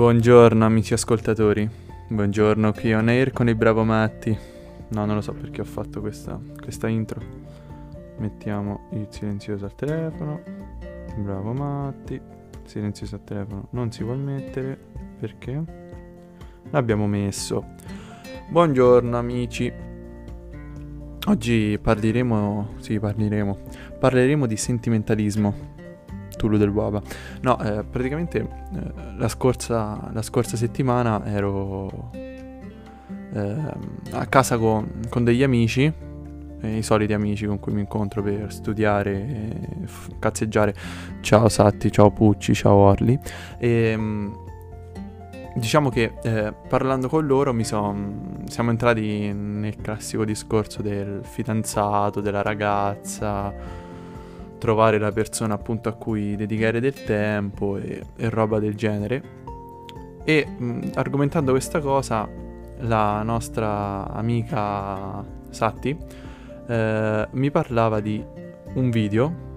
Buongiorno 0.00 0.64
amici 0.64 0.94
ascoltatori, 0.94 1.68
buongiorno 2.08 2.72
qui 2.72 2.94
on 2.94 3.08
air 3.08 3.32
con 3.32 3.50
il 3.50 3.54
bravo 3.54 3.84
Matti. 3.84 4.34
No, 4.88 5.04
non 5.04 5.14
lo 5.14 5.20
so 5.20 5.34
perché 5.34 5.60
ho 5.60 5.64
fatto 5.64 6.00
questa, 6.00 6.40
questa 6.58 6.88
intro. 6.88 7.20
Mettiamo 8.16 8.88
il 8.92 9.08
silenzioso 9.10 9.66
al 9.66 9.74
telefono, 9.74 10.40
bravo 11.18 11.52
Matti, 11.52 12.18
silenzioso 12.64 13.16
al 13.16 13.24
telefono 13.24 13.68
non 13.72 13.92
si 13.92 14.02
vuol 14.02 14.16
mettere 14.16 14.78
perché 15.18 15.62
l'abbiamo 16.70 17.06
messo. 17.06 17.62
Buongiorno 18.48 19.18
amici. 19.18 19.70
Oggi 21.26 21.78
parleremo, 21.78 22.76
sì 22.78 22.98
parleremo, 22.98 23.58
parleremo 23.98 24.46
di 24.46 24.56
sentimentalismo 24.56 25.69
Tulu 26.40 26.56
del 26.56 26.70
Waba. 26.70 27.02
No, 27.42 27.62
eh, 27.62 27.84
praticamente 27.84 28.38
eh, 28.38 28.46
la, 29.18 29.28
scorsa, 29.28 30.08
la, 30.10 30.22
scorsa, 30.22 30.56
settimana 30.56 31.22
ero 31.26 32.10
eh, 32.12 33.56
a 34.12 34.24
casa 34.24 34.56
con, 34.56 35.02
con 35.10 35.22
degli 35.22 35.42
amici, 35.42 35.92
eh, 36.62 36.76
i 36.78 36.82
soliti 36.82 37.12
amici 37.12 37.44
con 37.44 37.58
cui 37.58 37.74
mi 37.74 37.80
incontro 37.80 38.22
per 38.22 38.50
studiare 38.50 39.12
e 39.12 39.86
f- 39.86 40.18
cazzeggiare. 40.18 40.74
Ciao 41.20 41.50
Satti, 41.50 41.92
ciao 41.92 42.10
Pucci, 42.10 42.54
ciao 42.54 42.76
Orli. 42.76 43.18
E, 43.58 43.68
ehm, 43.68 44.34
diciamo 45.56 45.90
che 45.90 46.14
eh, 46.22 46.54
parlando 46.70 47.10
con 47.10 47.26
loro 47.26 47.54
son, 47.64 48.44
siamo 48.46 48.70
entrati 48.70 49.30
nel 49.30 49.76
classico 49.76 50.24
discorso 50.24 50.80
del 50.80 51.20
fidanzato, 51.22 52.22
della 52.22 52.40
ragazza 52.40 53.79
trovare 54.60 54.98
la 54.98 55.10
persona 55.10 55.54
appunto 55.54 55.88
a 55.88 55.92
cui 55.92 56.36
dedicare 56.36 56.78
del 56.78 57.02
tempo 57.02 57.78
e, 57.78 58.02
e 58.14 58.28
roba 58.28 58.60
del 58.60 58.76
genere. 58.76 59.22
E 60.22 60.46
mh, 60.46 60.90
argomentando 60.94 61.50
questa 61.50 61.80
cosa, 61.80 62.28
la 62.80 63.22
nostra 63.22 64.08
amica 64.12 65.24
Satti 65.48 65.96
eh, 66.68 67.28
mi 67.30 67.50
parlava 67.50 68.00
di 68.00 68.22
un 68.74 68.90
video. 68.90 69.48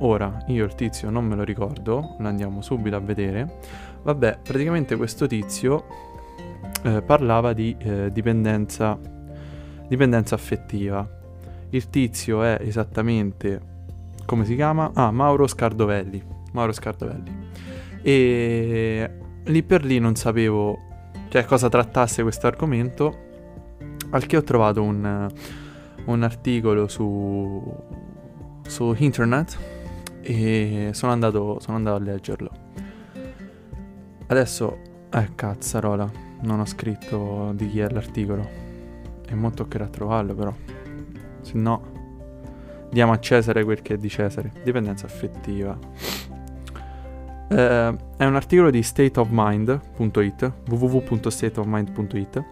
Ora 0.00 0.42
io 0.48 0.64
il 0.64 0.74
tizio 0.74 1.08
non 1.08 1.24
me 1.24 1.36
lo 1.36 1.44
ricordo, 1.44 2.16
lo 2.18 2.28
andiamo 2.28 2.60
subito 2.60 2.96
a 2.96 3.00
vedere. 3.00 3.60
Vabbè, 4.02 4.38
praticamente 4.42 4.96
questo 4.96 5.26
tizio 5.26 5.84
eh, 6.82 7.00
parlava 7.02 7.52
di 7.52 7.74
eh, 7.78 8.10
dipendenza, 8.12 8.98
dipendenza 9.88 10.34
affettiva. 10.34 11.08
Il 11.70 11.88
tizio 11.88 12.42
è 12.42 12.58
esattamente 12.60 13.72
come 14.24 14.44
si 14.44 14.54
chiama? 14.54 14.90
Ah, 14.94 15.10
Mauro 15.10 15.46
Scardovelli. 15.46 16.22
Mauro 16.52 16.72
Scardovelli. 16.72 17.48
E 18.02 19.10
lì 19.44 19.62
per 19.62 19.84
lì 19.84 19.98
non 19.98 20.14
sapevo 20.14 20.78
cioè, 21.34 21.44
cosa 21.46 21.68
trattasse 21.68 22.22
questo 22.22 22.46
argomento, 22.46 23.12
al 24.10 24.24
che 24.24 24.36
ho 24.36 24.42
trovato 24.42 24.82
un, 24.84 25.28
un 26.04 26.22
articolo 26.22 26.86
su, 26.86 27.76
su 28.62 28.94
internet 28.96 29.58
e 30.20 30.90
sono 30.92 31.10
andato, 31.10 31.58
sono 31.58 31.76
andato 31.76 31.96
a 31.96 31.98
leggerlo. 31.98 32.50
Adesso, 34.26 34.78
eh 35.10 35.34
cazzarola, 35.34 36.08
non 36.42 36.60
ho 36.60 36.66
scritto 36.66 37.52
di 37.56 37.68
chi 37.68 37.80
è 37.80 37.88
l'articolo. 37.88 38.48
E 39.26 39.34
mo 39.34 39.50
toccherà 39.50 39.88
trovarlo 39.88 40.34
però. 40.34 40.54
Se 41.40 41.58
no 41.58 41.93
diamo 42.94 43.12
a 43.12 43.18
Cesare 43.18 43.64
quel 43.64 43.82
che 43.82 43.94
è 43.94 43.98
di 43.98 44.08
Cesare. 44.08 44.52
Dipendenza 44.62 45.04
affettiva. 45.06 45.76
Eh, 47.50 47.94
è 48.16 48.24
un 48.24 48.36
articolo 48.36 48.70
di 48.70 48.82
stateofmind.it, 48.82 50.52
www.stateofmind.it 50.70 52.44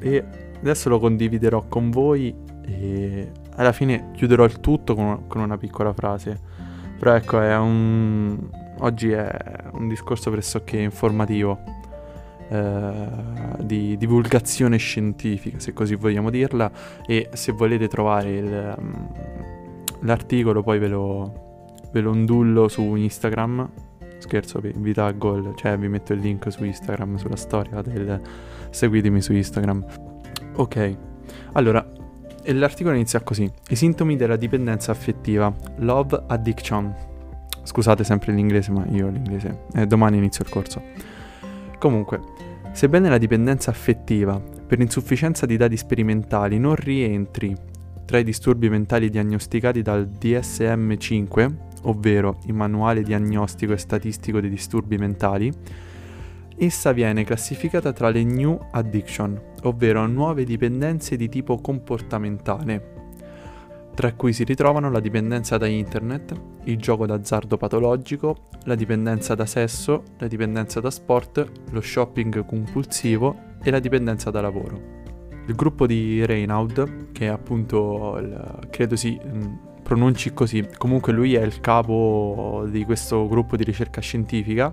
e 0.00 0.24
adesso 0.58 0.88
lo 0.88 0.98
condividerò 0.98 1.66
con 1.68 1.90
voi 1.90 2.34
e 2.64 3.30
alla 3.56 3.72
fine 3.72 4.10
chiuderò 4.14 4.44
il 4.44 4.60
tutto 4.60 4.94
con, 4.94 5.26
con 5.28 5.42
una 5.42 5.58
piccola 5.58 5.92
frase. 5.92 6.40
Però 6.98 7.14
ecco, 7.14 7.40
è 7.40 7.56
un... 7.56 8.48
oggi 8.78 9.10
è 9.10 9.30
un 9.72 9.88
discorso 9.88 10.30
pressoché 10.30 10.78
informativo. 10.78 11.80
Eh, 12.48 13.40
di 13.62 13.96
divulgazione 13.96 14.76
scientifica, 14.76 15.58
se 15.58 15.72
così 15.72 15.94
vogliamo 15.94 16.28
dirla, 16.28 16.70
e 17.06 17.30
se 17.32 17.52
volete 17.52 17.88
trovare 17.88 18.30
il, 18.30 18.74
um, 18.76 19.08
l'articolo 20.02 20.62
poi 20.62 20.78
ve 20.78 20.88
lo, 20.88 21.78
ve 21.92 22.00
lo 22.00 22.10
ondullo 22.10 22.68
su 22.68 22.94
Instagram. 22.94 23.68
Scherzo, 24.18 24.60
vi, 24.60 24.72
vi 24.76 24.92
taggo, 24.92 25.54
cioè 25.54 25.76
vi 25.76 25.88
metto 25.88 26.12
il 26.12 26.20
link 26.20 26.50
su 26.52 26.64
Instagram, 26.64 27.16
sulla 27.16 27.36
storia 27.36 27.82
del 27.82 28.20
seguitemi 28.70 29.20
su 29.20 29.32
Instagram. 29.32 29.84
Ok, 30.54 30.96
allora, 31.52 31.86
l'articolo 32.44 32.94
inizia 32.94 33.20
così. 33.20 33.50
I 33.68 33.76
sintomi 33.76 34.16
della 34.16 34.36
dipendenza 34.36 34.92
affettiva, 34.92 35.54
love 35.76 36.24
addiction. 36.28 36.94
Scusate 37.62 38.04
sempre 38.04 38.32
l'inglese, 38.32 38.70
ma 38.70 38.84
io 38.90 39.08
l'inglese. 39.08 39.64
Eh, 39.74 39.86
domani 39.86 40.16
inizio 40.16 40.44
il 40.44 40.50
corso. 40.50 40.82
Comunque, 41.78 42.20
sebbene 42.72 43.08
la 43.08 43.18
dipendenza 43.18 43.70
affettiva 43.70 44.40
per 44.40 44.80
insufficienza 44.80 45.46
di 45.46 45.56
dati 45.56 45.76
sperimentali 45.76 46.58
non 46.58 46.74
rientri 46.74 47.54
tra 48.04 48.18
i 48.18 48.24
disturbi 48.24 48.68
mentali 48.68 49.10
diagnosticati 49.10 49.82
dal 49.82 50.08
DSM-5, 50.08 51.54
ovvero 51.84 52.38
il 52.46 52.54
Manuale 52.54 53.02
Diagnostico 53.02 53.72
e 53.72 53.78
Statistico 53.78 54.40
dei 54.40 54.50
Disturbi 54.50 54.96
Mentali, 54.96 55.52
essa 56.56 56.92
viene 56.92 57.24
classificata 57.24 57.92
tra 57.92 58.10
le 58.10 58.22
New 58.22 58.58
Addiction, 58.70 59.40
ovvero 59.62 60.06
nuove 60.06 60.44
dipendenze 60.44 61.16
di 61.16 61.28
tipo 61.28 61.58
comportamentale, 61.58 62.90
tra 63.94 64.12
cui 64.14 64.32
si 64.32 64.44
ritrovano 64.44 64.90
la 64.90 65.00
dipendenza 65.00 65.58
da 65.58 65.66
internet, 65.66 66.40
il 66.64 66.76
gioco 66.76 67.06
d'azzardo 67.06 67.56
patologico, 67.56 68.48
la 68.64 68.74
dipendenza 68.74 69.34
da 69.34 69.46
sesso, 69.46 70.02
la 70.18 70.28
dipendenza 70.28 70.80
da 70.80 70.90
sport, 70.90 71.50
lo 71.70 71.80
shopping 71.80 72.44
compulsivo 72.44 73.50
e 73.62 73.70
la 73.70 73.80
dipendenza 73.80 74.30
da 74.30 74.40
lavoro 74.40 75.01
il 75.46 75.54
gruppo 75.54 75.86
di 75.86 76.24
Reynaud, 76.24 77.12
che 77.12 77.26
è 77.26 77.28
appunto, 77.28 78.18
il, 78.18 78.68
credo 78.70 78.96
si 78.96 79.18
pronunci 79.82 80.32
così, 80.32 80.66
comunque 80.78 81.12
lui 81.12 81.34
è 81.34 81.42
il 81.42 81.60
capo 81.60 82.64
di 82.68 82.84
questo 82.84 83.26
gruppo 83.28 83.56
di 83.56 83.64
ricerca 83.64 84.00
scientifica, 84.00 84.72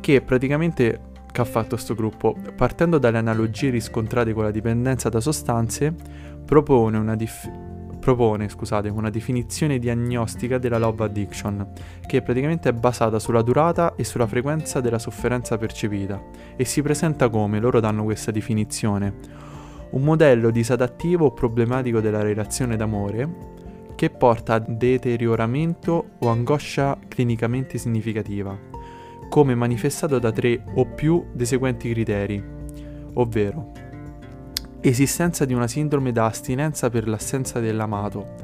che 0.00 0.20
praticamente 0.22 1.08
che 1.30 1.40
ha 1.40 1.44
fatto 1.44 1.74
questo 1.74 1.94
gruppo, 1.94 2.36
partendo 2.56 2.98
dalle 2.98 3.18
analogie 3.18 3.70
riscontrate 3.70 4.32
con 4.32 4.44
la 4.44 4.50
dipendenza 4.50 5.08
da 5.08 5.20
sostanze, 5.20 5.94
propone 6.44 6.98
una, 6.98 7.14
dif- 7.14 7.50
propone, 8.00 8.48
scusate, 8.48 8.88
una 8.88 9.10
definizione 9.10 9.78
diagnostica 9.78 10.58
della 10.58 10.78
love 10.78 11.04
addiction, 11.04 11.72
che 12.06 12.22
praticamente 12.22 12.70
è 12.70 12.72
basata 12.72 13.18
sulla 13.18 13.42
durata 13.42 13.94
e 13.94 14.04
sulla 14.04 14.26
frequenza 14.26 14.80
della 14.80 14.98
sofferenza 14.98 15.56
percepita, 15.56 16.20
e 16.56 16.64
si 16.64 16.82
presenta 16.82 17.28
come, 17.28 17.60
loro 17.60 17.78
danno 17.78 18.02
questa 18.04 18.30
definizione, 18.32 19.48
un 19.90 20.02
modello 20.02 20.50
disadattivo 20.50 21.26
o 21.26 21.32
problematico 21.32 22.00
della 22.00 22.22
relazione 22.22 22.76
d'amore 22.76 23.48
che 23.94 24.08
porta 24.08 24.54
a 24.54 24.58
deterioramento 24.58 26.10
o 26.18 26.28
angoscia 26.28 26.98
clinicamente 27.08 27.76
significativa, 27.76 28.56
come 29.28 29.54
manifestato 29.54 30.18
da 30.18 30.32
tre 30.32 30.62
o 30.74 30.86
più 30.86 31.26
dei 31.32 31.44
seguenti 31.44 31.90
criteri, 31.90 32.42
ovvero 33.14 33.72
esistenza 34.80 35.44
di 35.44 35.52
una 35.52 35.68
sindrome 35.68 36.12
da 36.12 36.24
astinenza 36.24 36.88
per 36.88 37.06
l'assenza 37.06 37.60
dell'amato, 37.60 38.36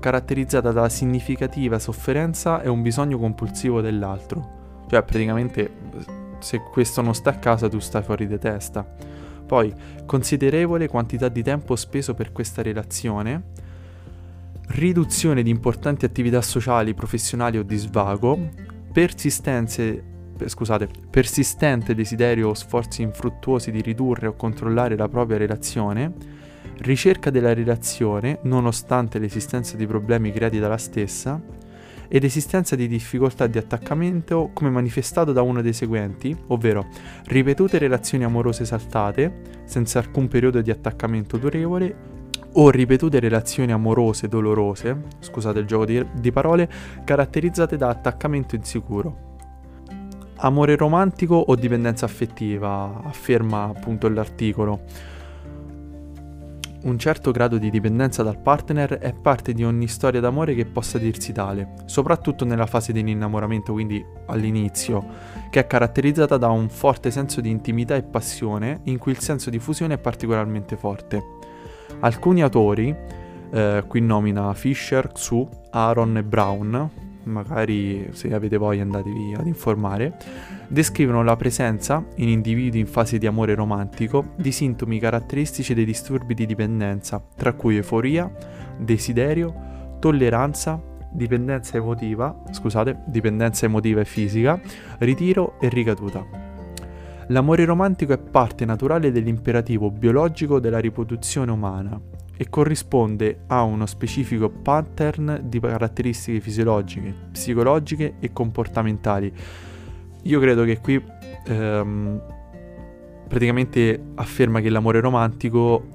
caratterizzata 0.00 0.72
da 0.72 0.88
significativa 0.88 1.78
sofferenza 1.78 2.60
e 2.62 2.68
un 2.68 2.82
bisogno 2.82 3.16
compulsivo 3.16 3.80
dell'altro. 3.80 4.62
Cioè 4.88 5.02
praticamente 5.02 5.70
se 6.40 6.60
questo 6.60 7.00
non 7.02 7.14
sta 7.14 7.30
a 7.30 7.38
casa 7.38 7.68
tu 7.68 7.78
stai 7.78 8.02
fuori 8.02 8.26
di 8.26 8.38
testa 8.38 8.84
poi, 9.46 9.72
considerevole 10.06 10.88
quantità 10.88 11.28
di 11.28 11.42
tempo 11.42 11.76
speso 11.76 12.14
per 12.14 12.32
questa 12.32 12.62
relazione, 12.62 13.42
riduzione 14.68 15.42
di 15.42 15.50
importanti 15.50 16.04
attività 16.04 16.40
sociali, 16.42 16.94
professionali 16.94 17.58
o 17.58 17.62
di 17.62 17.76
svago, 17.76 18.50
persistenze 18.92 20.12
scusate, 20.46 20.88
persistente 21.10 21.94
desiderio 21.94 22.48
o 22.48 22.54
sforzi 22.54 23.02
infruttuosi 23.02 23.70
di 23.70 23.80
ridurre 23.80 24.26
o 24.26 24.34
controllare 24.34 24.96
la 24.96 25.08
propria 25.08 25.38
relazione, 25.38 26.12
ricerca 26.78 27.30
della 27.30 27.54
relazione 27.54 28.38
nonostante 28.42 29.18
l'esistenza 29.18 29.76
di 29.76 29.86
problemi 29.86 30.32
creati 30.32 30.58
dalla 30.58 30.76
stessa, 30.76 31.40
ed 32.08 32.24
esistenza 32.24 32.76
di 32.76 32.88
difficoltà 32.88 33.46
di 33.46 33.58
attaccamento 33.58 34.50
come 34.52 34.70
manifestato 34.70 35.32
da 35.32 35.42
uno 35.42 35.62
dei 35.62 35.72
seguenti, 35.72 36.36
ovvero 36.48 36.86
ripetute 37.26 37.78
relazioni 37.78 38.24
amorose 38.24 38.64
saltate, 38.64 39.62
senza 39.64 39.98
alcun 39.98 40.28
periodo 40.28 40.60
di 40.60 40.70
attaccamento 40.70 41.36
durevole, 41.36 42.12
o 42.56 42.70
ripetute 42.70 43.18
relazioni 43.18 43.72
amorose 43.72 44.28
dolorose, 44.28 45.02
scusate 45.18 45.58
il 45.58 45.66
gioco 45.66 45.86
di, 45.86 46.04
di 46.12 46.30
parole, 46.30 46.68
caratterizzate 47.04 47.76
da 47.76 47.88
attaccamento 47.88 48.54
insicuro. 48.54 49.32
amore 50.36 50.76
romantico 50.76 51.36
o 51.36 51.54
dipendenza 51.54 52.04
affettiva, 52.04 53.00
afferma 53.04 53.64
appunto 53.64 54.08
l'articolo. 54.08 54.82
Un 56.84 56.98
certo 56.98 57.30
grado 57.30 57.56
di 57.56 57.70
dipendenza 57.70 58.22
dal 58.22 58.38
partner 58.38 58.98
è 58.98 59.14
parte 59.14 59.54
di 59.54 59.64
ogni 59.64 59.88
storia 59.88 60.20
d'amore 60.20 60.54
che 60.54 60.66
possa 60.66 60.98
dirsi 60.98 61.32
tale, 61.32 61.72
soprattutto 61.86 62.44
nella 62.44 62.66
fase 62.66 62.92
dell'innamoramento, 62.92 63.72
quindi 63.72 64.04
all'inizio, 64.26 65.02
che 65.48 65.60
è 65.60 65.66
caratterizzata 65.66 66.36
da 66.36 66.50
un 66.50 66.68
forte 66.68 67.10
senso 67.10 67.40
di 67.40 67.48
intimità 67.48 67.94
e 67.94 68.02
passione 68.02 68.80
in 68.84 68.98
cui 68.98 69.12
il 69.12 69.20
senso 69.20 69.48
di 69.48 69.58
fusione 69.58 69.94
è 69.94 69.98
particolarmente 69.98 70.76
forte. 70.76 71.22
Alcuni 72.00 72.42
autori, 72.42 72.94
eh, 73.50 73.84
qui 73.88 74.00
nomina 74.02 74.52
Fisher, 74.52 75.10
Xu, 75.10 75.48
Aaron 75.70 76.18
e 76.18 76.22
Brown, 76.22 76.90
magari 77.24 78.08
se 78.12 78.32
avete 78.32 78.56
voglia 78.56 78.82
andatevi 78.82 79.34
ad 79.34 79.46
informare, 79.46 80.16
descrivono 80.68 81.22
la 81.22 81.36
presenza, 81.36 82.04
in 82.16 82.28
individui 82.28 82.80
in 82.80 82.86
fase 82.86 83.18
di 83.18 83.26
amore 83.26 83.54
romantico, 83.54 84.32
di 84.36 84.52
sintomi 84.52 84.98
caratteristici 84.98 85.74
dei 85.74 85.84
disturbi 85.84 86.34
di 86.34 86.46
dipendenza, 86.46 87.22
tra 87.36 87.52
cui 87.52 87.76
euforia, 87.76 88.30
desiderio, 88.76 89.96
tolleranza, 89.98 90.80
dipendenza 91.10 91.76
emotiva, 91.76 92.42
scusate, 92.50 93.02
dipendenza 93.06 93.66
emotiva 93.66 94.00
e 94.00 94.04
fisica, 94.04 94.60
ritiro 94.98 95.58
e 95.60 95.68
ricaduta. 95.68 96.24
L'amore 97.28 97.64
romantico 97.64 98.12
è 98.12 98.18
parte 98.18 98.64
naturale 98.64 99.10
dell'imperativo 99.10 99.90
biologico 99.90 100.60
della 100.60 100.78
riproduzione 100.78 101.50
umana 101.50 101.98
e 102.36 102.48
corrisponde 102.48 103.44
a 103.46 103.62
uno 103.62 103.86
specifico 103.86 104.48
pattern 104.48 105.40
di 105.44 105.60
caratteristiche 105.60 106.40
fisiologiche, 106.40 107.14
psicologiche 107.32 108.14
e 108.18 108.32
comportamentali. 108.32 109.32
Io 110.22 110.40
credo 110.40 110.64
che 110.64 110.80
qui 110.80 111.02
ehm, 111.46 112.20
praticamente 113.28 114.02
afferma 114.14 114.60
che 114.60 114.70
l'amore 114.70 115.00
romantico 115.00 115.86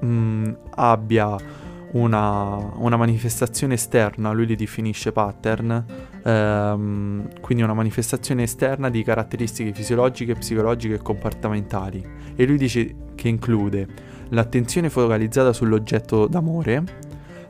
mh, 0.00 0.06
mm, 0.06 0.52
abbia 0.74 1.36
una, 1.90 2.72
una, 2.76 2.96
manifestazione 2.96 3.74
esterna, 3.74 4.32
lui 4.32 4.46
li 4.46 4.56
definisce 4.56 5.12
pattern, 5.12 5.84
ehm, 6.22 7.40
quindi 7.40 7.62
una 7.62 7.74
manifestazione 7.74 8.42
esterna 8.42 8.90
di 8.90 9.02
caratteristiche 9.02 9.72
fisiologiche, 9.72 10.34
psicologiche 10.34 10.94
e 10.94 10.98
comportamentali. 10.98 12.04
E 12.34 12.46
lui 12.46 12.58
dice 12.58 12.94
che 13.14 13.28
include 13.28 13.88
l'attenzione 14.30 14.90
focalizzata 14.90 15.52
sull'oggetto 15.52 16.26
d'amore, 16.26 16.82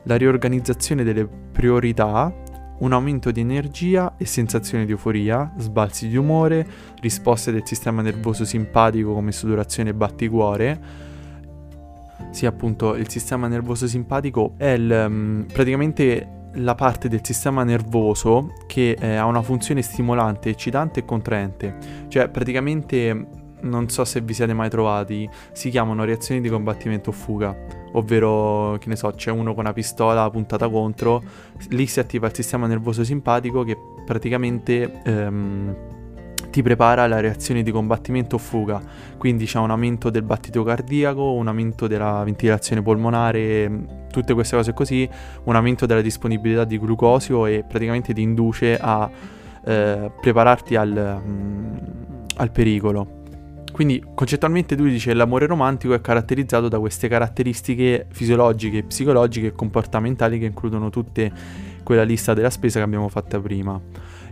la 0.03 0.15
riorganizzazione 0.15 1.03
delle 1.03 1.27
priorità, 1.27 2.33
un 2.79 2.93
aumento 2.93 3.31
di 3.31 3.41
energia 3.41 4.15
e 4.17 4.25
sensazione 4.25 4.85
di 4.85 4.91
euforia, 4.91 5.53
sbalzi 5.57 6.07
di 6.07 6.15
umore, 6.15 6.65
risposte 7.01 7.51
del 7.51 7.65
sistema 7.65 8.01
nervoso 8.01 8.45
simpatico 8.45 9.13
come 9.13 9.31
sudorazione 9.31 9.89
e 9.89 9.93
batticuore. 9.93 10.79
Sì, 12.31 12.45
appunto, 12.45 12.95
il 12.95 13.09
sistema 13.09 13.47
nervoso 13.47 13.87
simpatico 13.87 14.53
è 14.57 14.69
il, 14.69 15.05
um, 15.07 15.45
praticamente 15.51 16.37
la 16.53 16.75
parte 16.75 17.09
del 17.09 17.19
sistema 17.23 17.63
nervoso 17.63 18.53
che 18.67 18.97
eh, 18.99 19.15
ha 19.15 19.25
una 19.25 19.41
funzione 19.41 19.81
stimolante, 19.81 20.49
eccitante 20.49 21.01
e 21.01 21.05
contraente. 21.05 21.77
Cioè, 22.07 22.29
praticamente 22.29 23.27
non 23.61 23.89
so 23.89 24.05
se 24.05 24.21
vi 24.21 24.33
siete 24.33 24.53
mai 24.53 24.69
trovati, 24.69 25.29
si 25.51 25.69
chiamano 25.69 26.03
reazioni 26.03 26.41
di 26.41 26.49
combattimento 26.49 27.09
o 27.09 27.13
fuga, 27.13 27.55
ovvero, 27.93 28.77
che 28.79 28.89
ne 28.89 28.95
so, 28.95 29.11
c'è 29.11 29.31
uno 29.31 29.53
con 29.53 29.65
una 29.65 29.73
pistola 29.73 30.29
puntata 30.29 30.69
contro, 30.69 31.21
lì 31.69 31.85
si 31.87 31.99
attiva 31.99 32.27
il 32.27 32.35
sistema 32.35 32.67
nervoso 32.67 33.03
simpatico 33.03 33.63
che 33.63 33.77
praticamente 34.05 35.01
ehm, 35.03 35.75
ti 36.49 36.61
prepara 36.61 37.03
alla 37.03 37.19
reazione 37.19 37.61
di 37.63 37.71
combattimento 37.71 38.35
o 38.35 38.39
fuga, 38.39 38.81
quindi 39.17 39.45
c'è 39.45 39.59
un 39.59 39.71
aumento 39.71 40.09
del 40.09 40.23
battito 40.23 40.63
cardiaco, 40.63 41.33
un 41.33 41.47
aumento 41.47 41.87
della 41.87 42.23
ventilazione 42.23 42.81
polmonare, 42.81 44.07
tutte 44.11 44.33
queste 44.33 44.55
cose 44.55 44.73
così, 44.73 45.07
un 45.43 45.55
aumento 45.55 45.85
della 45.85 46.01
disponibilità 46.01 46.63
di 46.63 46.79
glucosio 46.79 47.45
e 47.45 47.63
praticamente 47.67 48.13
ti 48.13 48.21
induce 48.21 48.77
a 48.79 49.09
eh, 49.63 50.11
prepararti 50.19 50.75
al, 50.75 51.21
mm, 51.23 51.77
al 52.37 52.51
pericolo. 52.51 53.18
Quindi 53.79 54.03
concettualmente 54.13 54.75
lui 54.75 54.91
dice 54.91 55.11
che 55.11 55.15
l'amore 55.15 55.45
romantico 55.45 55.93
è 55.93 56.01
caratterizzato 56.01 56.67
da 56.67 56.79
queste 56.79 57.07
caratteristiche 57.07 58.07
fisiologiche, 58.11 58.83
psicologiche 58.83 59.47
e 59.47 59.51
comportamentali 59.53 60.37
che 60.37 60.47
includono 60.47 60.89
tutte 60.89 61.31
quella 61.81 62.03
lista 62.03 62.33
della 62.33 62.49
spesa 62.49 62.79
che 62.79 62.83
abbiamo 62.83 63.07
fatto 63.07 63.39
prima. 63.39 63.79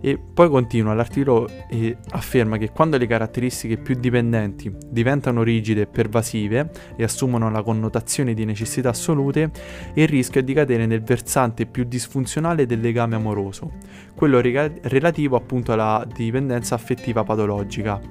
E 0.02 0.20
poi 0.20 0.50
continua 0.50 0.94
l'articolo 0.94 1.48
e 1.70 1.96
afferma 2.10 2.58
che 2.58 2.72
quando 2.72 2.98
le 2.98 3.08
caratteristiche 3.08 3.78
più 3.78 3.96
dipendenti 3.96 4.70
diventano 4.90 5.44
rigide 5.44 5.84
e 5.84 5.88
pervasive 5.88 6.70
e 6.98 7.04
assumono 7.04 7.50
la 7.50 7.64
connotazione 7.64 8.34
di 8.34 8.44
necessità 8.44 8.90
assolute, 8.90 9.50
il 9.94 10.10
rischio 10.10 10.42
è 10.42 10.44
di 10.44 10.52
cadere 10.52 10.86
nel 10.86 11.04
versante 11.04 11.66
più 11.66 11.86
disfunzionale 11.86 12.66
del 12.66 12.82
legame 12.82 13.16
amoroso, 13.16 13.76
quello 14.14 14.42
rega- 14.42 14.70
relativo 14.82 15.38
appunto 15.38 15.72
alla 15.72 16.06
dipendenza 16.14 16.76
affettiva 16.76 17.24
patologica. 17.24 18.02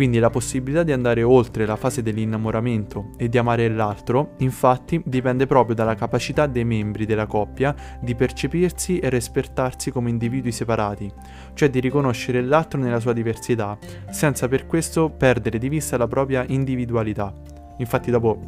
Quindi 0.00 0.18
la 0.18 0.30
possibilità 0.30 0.82
di 0.82 0.92
andare 0.92 1.22
oltre 1.22 1.66
la 1.66 1.76
fase 1.76 2.02
dell'innamoramento 2.02 3.10
e 3.18 3.28
di 3.28 3.36
amare 3.36 3.68
l'altro, 3.68 4.30
infatti, 4.38 5.02
dipende 5.04 5.46
proprio 5.46 5.74
dalla 5.74 5.94
capacità 5.94 6.46
dei 6.46 6.64
membri 6.64 7.04
della 7.04 7.26
coppia 7.26 7.74
di 8.00 8.14
percepirsi 8.14 8.98
e 8.98 9.10
rispettarsi 9.10 9.90
come 9.90 10.08
individui 10.08 10.52
separati, 10.52 11.12
cioè 11.52 11.68
di 11.68 11.80
riconoscere 11.80 12.40
l'altro 12.40 12.80
nella 12.80 12.98
sua 12.98 13.12
diversità, 13.12 13.76
senza 14.08 14.48
per 14.48 14.66
questo 14.66 15.10
perdere 15.10 15.58
di 15.58 15.68
vista 15.68 15.98
la 15.98 16.08
propria 16.08 16.46
individualità. 16.48 17.30
Infatti 17.76 18.10
dopo 18.10 18.40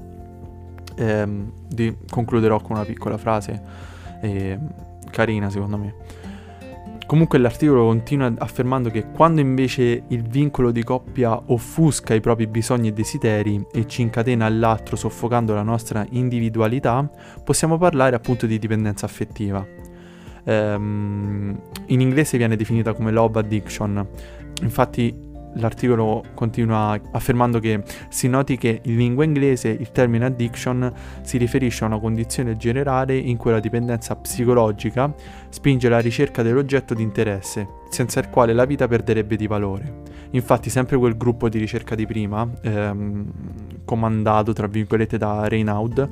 ehm, 0.97 1.53
concluderò 2.09 2.63
con 2.63 2.77
una 2.77 2.87
piccola 2.87 3.19
frase, 3.19 3.63
eh, 4.23 4.59
carina 5.11 5.51
secondo 5.51 5.77
me. 5.77 6.22
Comunque 7.13 7.37
l'articolo 7.37 7.85
continua 7.85 8.33
affermando 8.39 8.89
che 8.89 9.11
quando 9.11 9.43
invece 9.43 10.05
il 10.09 10.23
vincolo 10.23 10.71
di 10.71 10.83
coppia 10.83 11.39
offusca 11.45 12.15
i 12.15 12.21
propri 12.21 12.47
bisogni 12.47 12.89
e 12.89 12.93
desideri 12.93 13.63
e 13.71 13.87
ci 13.87 14.01
incatena 14.01 14.47
all'altro 14.47 14.97
soffocando 14.97 15.53
la 15.53 15.63
nostra 15.63 16.07
individualità, 16.13 17.07
possiamo 17.45 17.77
parlare 17.77 18.17
appunto 18.17 18.47
di 18.47 18.59
dipendenza 18.59 19.05
affettiva. 19.05 19.63
Um, 20.45 21.61
in 21.89 22.01
inglese 22.01 22.39
viene 22.39 22.57
definita 22.57 22.95
come 22.95 23.11
love 23.11 23.39
addiction. 23.39 24.09
Infatti 24.63 25.32
l'articolo 25.55 26.23
continua 26.35 26.99
affermando 27.13 27.59
che 27.59 27.83
si 28.09 28.29
noti 28.29 28.57
che 28.57 28.81
in 28.85 28.97
lingua 28.97 29.25
inglese 29.25 29.69
il 29.69 29.91
termine 29.93 30.27
addiction 30.27 30.93
si 31.23 31.39
riferisce 31.39 31.85
a 31.85 31.89
una 31.89 31.99
condizione 31.99 32.57
generale 32.57 33.17
in 33.17 33.37
cui 33.37 33.51
la 33.51 33.61
dipendenza 33.61 34.17
psicologica 34.17 35.13
spinge 35.49 35.87
alla 35.87 36.01
ricerca 36.01 36.43
dell'oggetto 36.43 36.95
di 36.95 37.03
interesse, 37.03 37.67
senza 37.91 38.21
il 38.21 38.29
quale 38.31 38.53
la 38.53 38.65
vita 38.65 38.89
perderebbe 38.89 39.37
di 39.37 39.47
valore. 39.47 40.01
Infatti 40.31 40.71
sempre 40.71 40.97
quel 40.97 41.17
gruppo 41.17 41.49
di 41.49 41.59
ricerca 41.59 41.95
di 41.95 42.07
prima, 42.07 42.49
ehm, 42.63 43.33
comandato 43.85 44.53
tra 44.53 44.67
virgolette 44.67 45.19
da 45.19 45.47
Reynaud, 45.47 46.09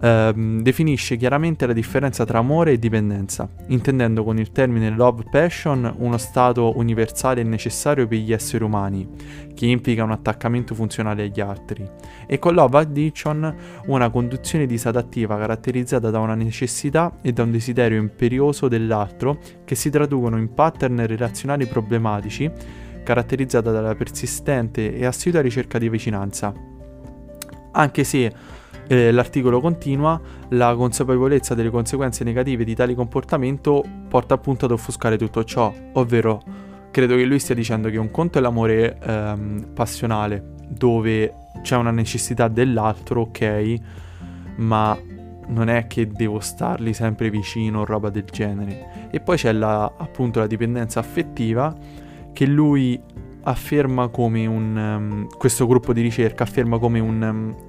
ehm, 0.00 0.62
definisce 0.62 1.16
chiaramente 1.16 1.66
la 1.66 1.72
differenza 1.72 2.24
tra 2.24 2.38
amore 2.38 2.72
e 2.72 2.78
dipendenza, 2.78 3.48
intendendo 3.68 4.24
con 4.24 4.38
il 4.38 4.52
termine 4.52 4.90
love 4.90 5.24
passion 5.30 5.94
uno 5.98 6.16
stato 6.18 6.76
universale 6.76 7.40
e 7.40 7.44
necessario 7.44 8.06
per 8.06 8.18
gli 8.18 8.32
esseri 8.32 8.64
umani, 8.64 9.08
che 9.54 9.66
implica 9.66 10.04
un 10.04 10.12
attaccamento 10.12 10.74
funzionale 10.74 11.24
agli 11.24 11.40
altri, 11.40 11.88
e 12.26 12.38
con 12.38 12.54
love 12.54 12.78
addiction 12.78 13.54
una 13.86 14.10
conduzione 14.10 14.66
disadattiva 14.66 15.36
caratterizzata 15.38 16.10
da 16.10 16.18
una 16.18 16.34
necessità 16.34 17.18
e 17.22 17.32
da 17.32 17.42
un 17.42 17.50
desiderio 17.50 17.98
imperioso 17.98 18.68
dell'altro 18.68 19.38
che 19.64 19.74
si 19.74 19.90
traducono 19.90 20.38
in 20.38 20.54
pattern 20.54 21.06
relazionali 21.06 21.66
problematici 21.66 22.50
caratterizzata 23.08 23.70
dalla 23.70 23.94
persistente 23.94 24.94
e 24.94 25.06
assidua 25.06 25.40
ricerca 25.40 25.78
di 25.78 25.88
vicinanza. 25.88 26.52
Anche 27.72 28.04
se 28.04 28.30
eh, 28.88 29.12
l'articolo 29.12 29.60
continua, 29.60 30.20
la 30.50 30.74
consapevolezza 30.74 31.54
delle 31.54 31.70
conseguenze 31.70 32.24
negative 32.24 32.64
di 32.64 32.74
tali 32.74 32.94
comportamento 32.94 33.84
porta 34.08 34.34
appunto 34.34 34.64
ad 34.64 34.72
offuscare 34.72 35.16
tutto 35.16 35.44
ciò, 35.44 35.72
ovvero 35.92 36.42
credo 36.90 37.14
che 37.14 37.24
lui 37.24 37.38
stia 37.38 37.54
dicendo 37.54 37.90
che 37.90 37.98
un 37.98 38.10
conto 38.10 38.38
è 38.38 38.40
l'amore 38.40 38.98
ehm, 38.98 39.70
passionale, 39.74 40.54
dove 40.68 41.34
c'è 41.62 41.76
una 41.76 41.90
necessità 41.90 42.48
dell'altro, 42.48 43.22
ok, 43.22 43.74
ma 44.56 44.98
non 45.48 45.68
è 45.68 45.86
che 45.86 46.06
devo 46.08 46.40
stargli 46.40 46.92
sempre 46.92 47.30
vicino 47.30 47.80
o 47.80 47.84
roba 47.84 48.10
del 48.10 48.24
genere. 48.24 49.08
E 49.10 49.20
poi 49.20 49.36
c'è 49.36 49.52
la, 49.52 49.92
appunto 49.96 50.40
la 50.40 50.46
dipendenza 50.46 51.00
affettiva 51.00 51.74
che 52.32 52.46
lui 52.46 53.00
afferma 53.42 54.08
come 54.08 54.46
un... 54.46 54.76
Um, 54.76 55.26
questo 55.36 55.66
gruppo 55.66 55.92
di 55.92 56.02
ricerca 56.02 56.42
afferma 56.42 56.78
come 56.78 57.00
un, 57.00 57.22
um, 57.22 57.67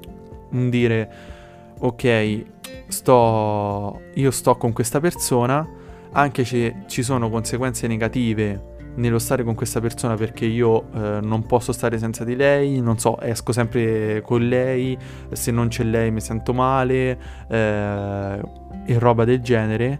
un 0.52 0.70
dire 0.70 1.38
ok, 1.80 2.46
sto, 2.88 4.02
io 4.16 4.32
sto 4.32 4.58
con 4.58 4.74
questa 4.74 5.00
persona, 5.00 5.68
anche 6.12 6.44
se 6.44 6.84
ci 6.88 7.04
sono 7.04 7.30
conseguenze 7.30 7.88
negative 7.88 8.78
nello 8.96 9.20
stare 9.20 9.44
con 9.44 9.56
questa 9.56 9.80
persona 9.80 10.16
perché 10.16 10.46
io 10.46 10.92
eh, 10.94 11.20
non 11.22 11.46
posso 11.46 11.72
stare 11.72 11.98
senza 11.98 12.24
di 12.24 12.36
lei, 12.36 12.82
non 12.82 13.00
so, 13.00 13.20
esco 13.22 13.52
sempre 13.52 14.22
con 14.22 14.48
lei, 14.48 14.98
se 15.32 15.52
non 15.52 15.70
c'è 15.70 15.84
lei 15.84 16.12
mi 16.12 16.20
sento 16.20 16.54
male 16.54 17.18
eh, 17.48 18.42
e 18.86 19.00
roba 19.00 19.24
del 19.24 19.42
genere. 19.42 20.00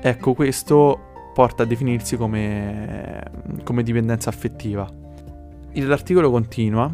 Ecco, 0.00 0.34
questo 0.34 1.08
porta 1.34 1.64
a 1.64 1.66
definirsi 1.66 2.16
come, 2.16 3.22
come 3.64 3.82
dipendenza 3.82 4.30
affettiva. 4.30 4.88
L'articolo 5.72 6.30
continua 6.30 6.92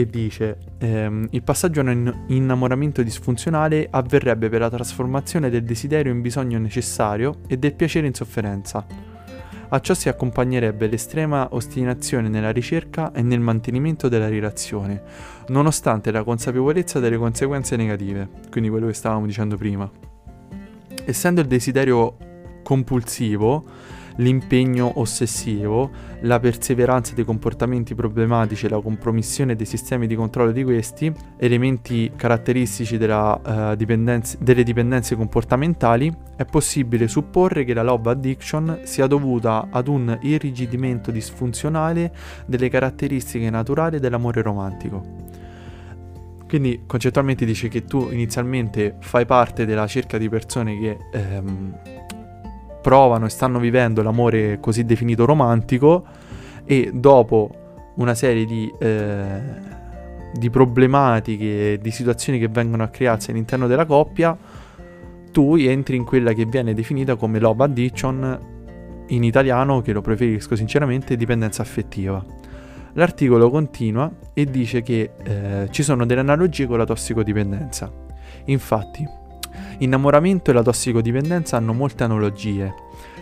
e 0.00 0.06
dice 0.06 0.56
ehm, 0.78 1.28
il 1.30 1.42
passaggio 1.42 1.80
in 1.80 2.24
innamoramento 2.28 3.02
disfunzionale 3.02 3.86
avverrebbe 3.90 4.48
per 4.48 4.60
la 4.60 4.70
trasformazione 4.70 5.50
del 5.50 5.62
desiderio 5.62 6.12
in 6.12 6.20
bisogno 6.20 6.58
necessario 6.58 7.38
e 7.46 7.56
del 7.56 7.74
piacere 7.74 8.06
in 8.06 8.14
sofferenza. 8.14 8.84
A 9.72 9.78
ciò 9.80 9.94
si 9.94 10.08
accompagnerebbe 10.08 10.88
l'estrema 10.88 11.48
ostinazione 11.52 12.28
nella 12.28 12.50
ricerca 12.50 13.12
e 13.12 13.22
nel 13.22 13.38
mantenimento 13.38 14.08
della 14.08 14.28
relazione, 14.28 15.00
nonostante 15.48 16.10
la 16.10 16.24
consapevolezza 16.24 16.98
delle 16.98 17.16
conseguenze 17.16 17.76
negative, 17.76 18.28
quindi 18.50 18.68
quello 18.68 18.88
che 18.88 18.94
stavamo 18.94 19.26
dicendo 19.26 19.56
prima. 19.56 19.88
Essendo 21.04 21.40
il 21.40 21.46
desiderio 21.46 22.16
compulsivo, 22.64 23.64
l'impegno 24.16 24.98
ossessivo, 25.00 25.90
la 26.22 26.38
perseveranza 26.38 27.14
dei 27.14 27.24
comportamenti 27.24 27.94
problematici 27.94 28.66
e 28.66 28.68
la 28.68 28.80
compromissione 28.80 29.56
dei 29.56 29.66
sistemi 29.66 30.06
di 30.06 30.14
controllo 30.14 30.52
di 30.52 30.64
questi, 30.64 31.12
elementi 31.36 32.10
caratteristici 32.14 32.98
della, 32.98 33.72
uh, 33.72 33.76
dipendenza, 33.76 34.36
delle 34.40 34.62
dipendenze 34.62 35.16
comportamentali, 35.16 36.12
è 36.36 36.44
possibile 36.44 37.08
supporre 37.08 37.64
che 37.64 37.74
la 37.74 37.82
love 37.82 38.10
addiction 38.10 38.80
sia 38.84 39.06
dovuta 39.06 39.68
ad 39.70 39.88
un 39.88 40.18
irrigidimento 40.22 41.10
disfunzionale 41.10 42.12
delle 42.46 42.68
caratteristiche 42.68 43.50
naturali 43.50 43.98
dell'amore 43.98 44.42
romantico. 44.42 45.38
Quindi 46.50 46.82
concettualmente 46.84 47.44
dice 47.44 47.68
che 47.68 47.84
tu 47.84 48.08
inizialmente 48.10 48.96
fai 48.98 49.24
parte 49.24 49.64
della 49.64 49.86
cerca 49.86 50.18
di 50.18 50.28
persone 50.28 50.76
che 50.80 50.98
ehm, 51.12 51.99
provano 52.80 53.26
e 53.26 53.28
stanno 53.28 53.58
vivendo 53.58 54.02
l'amore 54.02 54.58
così 54.60 54.84
definito 54.84 55.24
romantico 55.24 56.04
e 56.64 56.90
dopo 56.92 57.50
una 57.96 58.14
serie 58.14 58.44
di, 58.44 58.72
eh, 58.78 59.40
di 60.34 60.50
problematiche, 60.50 61.78
di 61.80 61.90
situazioni 61.90 62.38
che 62.38 62.48
vengono 62.48 62.82
a 62.82 62.88
crearsi 62.88 63.30
all'interno 63.30 63.66
della 63.66 63.84
coppia, 63.84 64.36
tu 65.32 65.56
entri 65.56 65.96
in 65.96 66.04
quella 66.04 66.32
che 66.32 66.44
viene 66.44 66.74
definita 66.74 67.16
come 67.16 67.38
love 67.38 67.64
addiction, 67.64 68.38
in 69.08 69.24
italiano, 69.24 69.80
che 69.80 69.92
lo 69.92 70.00
preferisco 70.00 70.54
sinceramente, 70.54 71.16
dipendenza 71.16 71.62
affettiva. 71.62 72.24
L'articolo 72.94 73.50
continua 73.50 74.10
e 74.32 74.44
dice 74.46 74.82
che 74.82 75.10
eh, 75.22 75.68
ci 75.70 75.82
sono 75.82 76.06
delle 76.06 76.20
analogie 76.20 76.66
con 76.66 76.78
la 76.78 76.84
tossicodipendenza. 76.84 77.90
Infatti, 78.46 79.06
Innamoramento 79.78 80.50
e 80.50 80.54
la 80.54 80.62
tossicodipendenza 80.62 81.56
hanno 81.56 81.72
molte 81.72 82.04
analogie. 82.04 82.74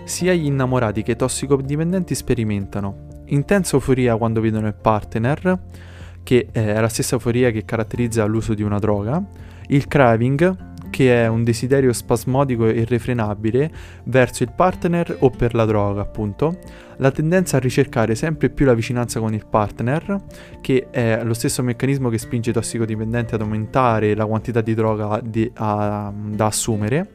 Sia 0.05 0.33
gli 0.33 0.47
innamorati 0.47 1.03
che 1.03 1.13
i 1.13 1.17
tossicodipendenti 1.17 2.15
sperimentano 2.15 3.07
intensa 3.27 3.77
euforia 3.77 4.17
quando 4.17 4.41
vedono 4.41 4.67
il 4.67 4.75
partner, 4.75 5.59
che 6.23 6.49
è 6.51 6.81
la 6.81 6.89
stessa 6.89 7.15
euforia 7.15 7.51
che 7.51 7.65
caratterizza 7.65 8.25
l'uso 8.25 8.55
di 8.55 8.63
una 8.63 8.79
droga, 8.79 9.23
il 9.69 9.87
craving, 9.87 10.68
che 10.91 11.25
è 11.25 11.27
un 11.27 11.45
desiderio 11.45 11.93
spasmodico 11.93 12.67
e 12.67 12.81
irrefrenabile 12.81 13.71
verso 14.05 14.43
il 14.43 14.53
partner 14.55 15.17
o 15.21 15.31
per 15.31 15.55
la 15.55 15.65
droga, 15.65 16.01
appunto, 16.01 16.59
la 16.97 17.11
tendenza 17.11 17.57
a 17.57 17.61
ricercare 17.61 18.15
sempre 18.15 18.51
più 18.51 18.67
la 18.67 18.75
vicinanza 18.75 19.21
con 19.21 19.35
il 19.35 19.47
partner, 19.47 20.21
che 20.61 20.89
è 20.91 21.23
lo 21.23 21.35
stesso 21.35 21.63
meccanismo 21.63 22.09
che 22.09 22.19
spinge 22.19 22.51
i 22.51 22.53
tossicodipendenti 22.53 23.35
ad 23.35 23.41
aumentare 23.41 24.15
la 24.15 24.27
quantità 24.27 24.61
di 24.61 24.75
droga 24.75 25.21
di, 25.23 25.51
a, 25.55 26.13
da 26.15 26.47
assumere, 26.47 27.11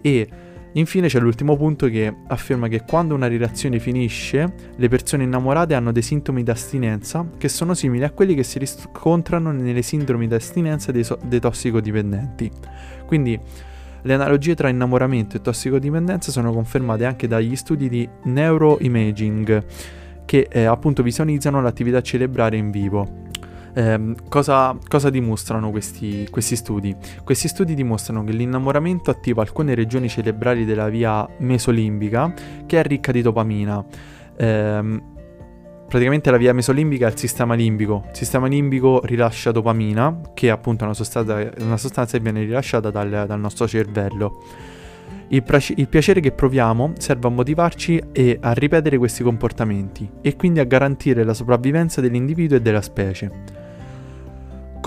e 0.00 0.28
Infine 0.72 1.08
c'è 1.08 1.18
l'ultimo 1.18 1.56
punto 1.56 1.88
che 1.88 2.14
afferma 2.26 2.68
che 2.68 2.82
quando 2.86 3.14
una 3.14 3.26
relazione 3.26 3.78
finisce, 3.78 4.52
le 4.76 4.88
persone 4.88 5.24
innamorate 5.24 5.74
hanno 5.74 5.92
dei 5.92 6.02
sintomi 6.02 6.42
di 6.42 6.50
astinenza 6.50 7.26
che 7.36 7.48
sono 7.48 7.74
simili 7.74 8.04
a 8.04 8.10
quelli 8.10 8.34
che 8.34 8.42
si 8.42 8.58
riscontrano 8.58 9.50
nelle 9.50 9.82
sindromi 9.82 10.28
di 10.28 10.34
astinenza 10.34 10.92
dei, 10.92 11.04
so- 11.04 11.18
dei 11.24 11.40
tossicodipendenti. 11.40 12.50
Quindi 13.06 13.38
le 14.02 14.14
analogie 14.14 14.54
tra 14.54 14.68
innamoramento 14.68 15.36
e 15.36 15.40
tossicodipendenza 15.40 16.30
sono 16.30 16.52
confermate 16.52 17.04
anche 17.04 17.26
dagli 17.26 17.56
studi 17.56 17.88
di 17.88 18.08
neuroimaging 18.24 19.64
che 20.24 20.46
eh, 20.50 20.64
appunto 20.64 21.02
visualizzano 21.02 21.62
l'attività 21.62 22.02
cerebrale 22.02 22.56
in 22.56 22.70
vivo. 22.70 23.26
Eh, 23.74 24.14
cosa, 24.28 24.76
cosa, 24.88 25.10
dimostrano 25.10 25.70
questi, 25.70 26.26
questi, 26.30 26.56
studi? 26.56 26.94
Questi 27.22 27.48
studi 27.48 27.74
dimostrano 27.74 28.24
che 28.24 28.32
l'innamoramento 28.32 29.10
attiva 29.10 29.42
alcune 29.42 29.74
regioni 29.74 30.08
cerebrali 30.08 30.64
della 30.64 30.88
via 30.88 31.28
mesolimbica 31.38 32.32
che 32.66 32.80
è 32.80 32.82
ricca 32.82 33.12
di 33.12 33.22
dopamina. 33.22 33.84
Eh, 34.36 35.02
praticamente 35.88 36.30
la 36.30 36.36
via 36.36 36.52
mesolimbica 36.52 37.08
è 37.08 37.10
il 37.10 37.18
sistema 37.18 37.54
limbico. 37.54 38.04
Il 38.10 38.16
sistema 38.16 38.46
limbico 38.46 39.00
rilascia 39.04 39.50
dopamina, 39.50 40.20
che 40.34 40.48
è 40.48 40.50
appunto 40.50 40.84
una 40.84 40.94
sostanza, 40.94 41.50
una 41.60 41.78
sostanza 41.78 42.16
che 42.16 42.22
viene 42.22 42.40
rilasciata 42.40 42.90
dal, 42.90 43.24
dal 43.26 43.40
nostro 43.40 43.66
cervello. 43.66 44.42
Il, 45.28 45.42
praci- 45.42 45.74
il, 45.76 45.88
piacere 45.88 46.20
che 46.20 46.32
proviamo 46.32 46.92
serve 46.98 47.26
a 47.26 47.30
motivarci 47.30 48.02
e 48.12 48.38
a 48.40 48.52
ripetere 48.52 48.96
questi 48.96 49.22
comportamenti 49.22 50.08
e 50.22 50.36
quindi 50.36 50.58
a 50.60 50.64
garantire 50.64 51.22
la 51.22 51.34
sopravvivenza 51.34 52.00
dell'individuo 52.00 52.56
e 52.56 52.60
della 52.62 52.80
specie. 52.80 53.57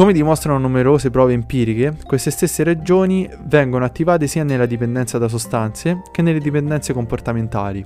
Come 0.02 0.14
dimostrano 0.14 0.58
numerose 0.58 1.12
prove 1.12 1.34
empiriche, 1.34 1.96
queste 2.08 2.32
stesse 2.32 2.64
regioni 2.64 3.30
vengono 3.44 3.86
attivate 3.86 4.26
sia 4.26 4.44
nella 4.44 4.66
dipendenza 4.66 5.20
da 5.20 5.28
sostanze 5.28 6.02
che 6.12 6.24
nelle 6.24 6.40
dipendenze 6.40 6.92
comportamentali. 6.92 7.86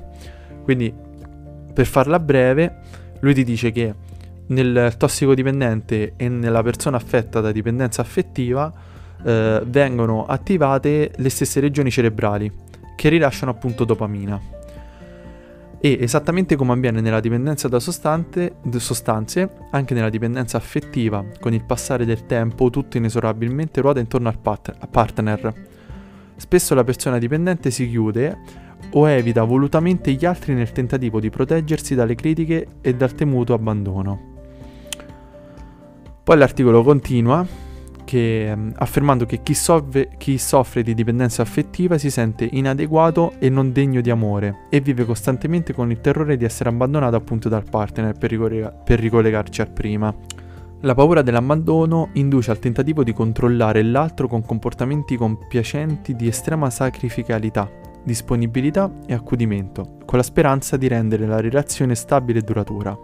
Quindi, 0.63 0.93
per 1.73 1.85
farla 1.85 2.17
breve, 2.17 2.77
lui 3.19 3.33
ti 3.33 3.43
dice 3.43 3.73
che 3.73 3.93
nel 4.47 4.95
tossicodipendente 4.95 6.13
e 6.15 6.29
nella 6.29 6.63
persona 6.63 6.95
affetta 6.95 7.41
da 7.41 7.51
dipendenza 7.51 7.99
affettiva 8.01 8.71
eh, 9.21 9.61
vengono 9.65 10.25
attivate 10.25 11.11
le 11.13 11.29
stesse 11.29 11.59
regioni 11.59 11.91
cerebrali 11.91 12.49
che 12.95 13.09
rilasciano 13.09 13.51
appunto 13.51 13.83
dopamina. 13.83 14.39
E 15.85 15.99
esattamente 16.01 16.55
come 16.55 16.71
avviene 16.71 16.99
nella 16.99 17.19
dipendenza 17.19 17.67
da 17.67 17.79
sostanze, 17.79 18.55
anche 19.69 19.93
nella 19.93 20.09
dipendenza 20.09 20.57
affettiva, 20.57 21.23
con 21.39 21.53
il 21.53 21.63
passare 21.63 22.05
del 22.05 22.25
tempo 22.25 22.71
tutto 22.71 22.97
inesorabilmente 22.97 23.81
ruota 23.81 23.99
intorno 23.99 24.27
al 24.27 24.39
pat- 24.39 24.87
partner. 24.87 25.53
Spesso 26.37 26.73
la 26.73 26.83
persona 26.83 27.19
dipendente 27.19 27.69
si 27.69 27.87
chiude 27.87 28.35
o 28.93 29.07
evita 29.07 29.43
volutamente 29.43 30.11
gli 30.11 30.25
altri 30.25 30.55
nel 30.55 30.71
tentativo 30.71 31.19
di 31.19 31.29
proteggersi 31.29 31.93
dalle 31.93 32.15
critiche 32.15 32.67
e 32.81 32.95
dal 32.95 33.13
temuto 33.13 33.53
abbandono. 33.53 34.33
Poi 36.23 36.35
l'articolo 36.35 36.81
continua 36.81 37.45
che, 38.05 38.53
mm, 38.55 38.69
affermando 38.75 39.25
che 39.25 39.41
chi, 39.43 39.53
sofre, 39.53 40.11
chi 40.17 40.37
soffre 40.37 40.83
di 40.83 40.93
dipendenza 40.93 41.41
affettiva 41.41 41.97
si 41.97 42.09
sente 42.09 42.47
inadeguato 42.49 43.33
e 43.39 43.49
non 43.49 43.73
degno 43.73 43.99
di 43.99 44.09
amore 44.09 44.67
e 44.69 44.79
vive 44.79 45.03
costantemente 45.03 45.73
con 45.73 45.91
il 45.91 45.99
terrore 45.99 46.37
di 46.37 46.45
essere 46.45 46.69
abbandonato 46.69 47.17
appunto 47.17 47.49
dal 47.49 47.67
partner 47.69 48.17
per, 48.17 48.29
ricollega- 48.29 48.69
per 48.69 48.99
ricollegarci 48.99 49.61
al 49.61 49.71
prima. 49.71 50.15
La 50.81 50.93
paura 50.93 51.21
dell'abbandono 51.21 52.09
induce 52.13 52.51
al 52.51 52.59
tentativo 52.59 53.03
di 53.03 53.11
controllare 53.11 53.81
l'altro 53.81 54.27
con 54.27 54.45
comportamenti 54.45 55.17
compiacenti 55.17 56.15
di 56.15 56.27
estrema 56.27 56.69
sacrificalità, 56.69 57.67
disponibilità 58.03 58.91
e 59.07 59.13
accudimento, 59.13 59.97
con 60.05 60.19
la 60.19 60.23
speranza 60.23 60.77
di 60.77 60.87
rendere 60.87 61.25
la 61.25 61.41
relazione 61.41 61.95
stabile 61.95 62.39
e 62.39 62.43
duratura. 62.43 62.95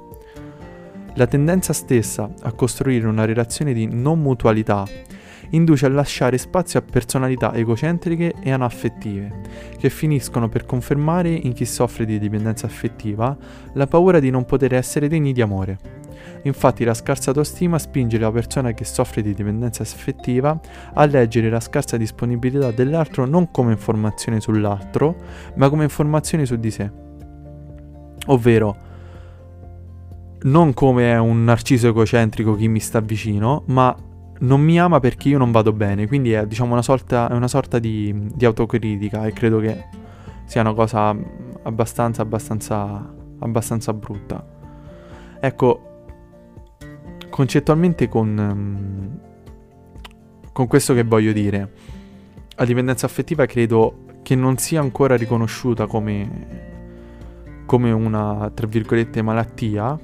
La 1.16 1.28
tendenza 1.28 1.74
stessa 1.74 2.30
a 2.42 2.54
costruire 2.54 3.06
una 3.06 3.26
relazione 3.26 3.74
di 3.74 3.86
non 3.86 4.22
mutualità 4.22 4.86
induce 5.50 5.86
a 5.86 5.90
lasciare 5.90 6.38
spazio 6.38 6.80
a 6.80 6.84
personalità 6.84 7.54
egocentriche 7.54 8.34
e 8.42 8.52
anaffettive, 8.52 9.42
che 9.78 9.90
finiscono 9.90 10.48
per 10.48 10.66
confermare 10.66 11.30
in 11.30 11.52
chi 11.52 11.66
soffre 11.66 12.06
di 12.06 12.18
dipendenza 12.18 12.66
affettiva 12.66 13.36
la 13.74 13.88
paura 13.88 14.20
di 14.20 14.30
non 14.30 14.46
poter 14.46 14.74
essere 14.74 15.10
degni 15.10 15.34
di 15.34 15.42
amore. 15.42 16.00
Infatti 16.44 16.84
la 16.84 16.94
scarsa 16.94 17.32
autostima 17.32 17.78
spinge 17.78 18.18
la 18.18 18.32
persona 18.32 18.72
che 18.72 18.86
soffre 18.86 19.22
di 19.22 19.34
dipendenza 19.34 19.84
affettiva 19.84 20.58
a 20.94 21.06
leggere 21.06 21.50
la 21.50 21.60
scarsa 21.60 21.98
disponibilità 21.98 22.72
dell'altro 22.72 23.26
non 23.26 23.52
come 23.52 23.74
informazione 23.74 24.40
sull'altro, 24.40 25.16
ma 25.56 25.70
come 25.70 25.84
informazione 25.84 26.46
su 26.46 26.56
di 26.56 26.72
sé. 26.72 26.90
Ovvero, 28.28 28.90
non 30.44 30.74
come 30.74 31.16
un 31.18 31.44
narciso 31.44 31.90
egocentrico 31.90 32.56
chi 32.56 32.68
mi 32.68 32.80
sta 32.80 33.00
vicino, 33.00 33.64
ma 33.68 33.96
non 34.40 34.62
mi 34.62 34.80
ama 34.80 35.00
perché 35.00 35.30
io 35.30 35.38
non 35.38 35.52
vado 35.52 35.72
bene, 35.72 36.08
quindi 36.08 36.32
è 36.32 36.48
diciamo 36.48 36.74
una 36.74 36.82
sorta, 36.82 37.28
una 37.32 37.48
sorta 37.48 37.80
di, 37.80 38.30
di 38.34 38.46
autocritica 38.46 39.26
e 39.26 39.34
credo 39.34 39.60
che 39.60 39.84
sia 40.46 40.62
una 40.62 40.74
cosa 40.74 41.16
abbastanza, 41.64 42.22
abbastanza 42.22 43.20
abbastanza 43.42 43.94
brutta. 43.94 44.46
Ecco, 45.40 45.82
concettualmente 47.30 48.08
con, 48.08 48.38
um, 48.38 49.20
con 50.52 50.68
questo 50.68 50.94
che 50.94 51.04
voglio 51.04 51.32
dire, 51.32 51.72
la 52.56 52.66
dipendenza 52.66 53.06
affettiva 53.06 53.46
credo 53.46 54.06
che 54.22 54.36
non 54.36 54.58
sia 54.58 54.80
ancora 54.80 55.16
riconosciuta 55.16 55.88
come, 55.88 56.60
come 57.66 57.92
una, 57.92 58.52
tra 58.54 58.68
virgolette, 58.68 59.22
malattia, 59.22 60.00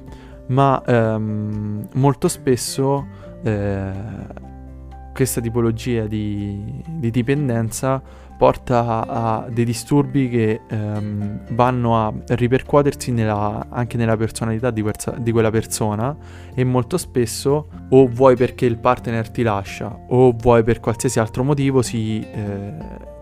ma 0.48 0.82
um, 0.86 1.88
molto 1.94 2.28
spesso 2.28 3.06
eh, 3.44 3.92
questa 5.14 5.42
tipologia 5.42 6.06
di, 6.06 6.84
di 6.88 7.10
dipendenza 7.10 8.02
porta 8.38 9.08
a 9.08 9.48
dei 9.50 9.66
disturbi 9.66 10.30
che 10.30 10.62
ehm, 10.70 11.56
vanno 11.56 11.98
a 11.98 12.14
ripercuotersi 12.28 13.12
nella, 13.12 13.66
anche 13.70 13.98
nella 13.98 14.16
personalità 14.16 14.70
di, 14.70 14.84
querza, 14.84 15.16
di, 15.18 15.32
quella 15.32 15.50
persona 15.50 16.16
e 16.54 16.64
molto 16.64 16.98
spesso 16.98 17.68
o 17.90 18.08
vuoi 18.08 18.36
perché 18.36 18.68
il 18.68 18.78
partner 18.78 19.30
ti 19.32 19.42
lascia 19.42 19.88
o 20.10 20.32
vuoi 20.34 20.64
per 20.64 20.80
qualsiasi 20.80 21.20
altro 21.20 21.44
motivo 21.44 21.82
si, 21.82 22.20
eh, 22.20 22.74